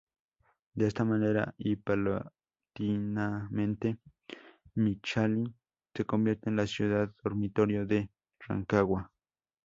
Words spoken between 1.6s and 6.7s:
paulatinamente, Machalí se convierte en la